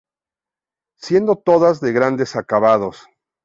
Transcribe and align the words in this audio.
Siendo 0.97 1.35
todas 1.35 1.79
de 1.79 1.91
grandes 1.93 2.35
acabados. 2.35 3.05